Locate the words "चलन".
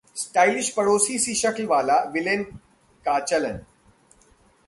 3.19-3.59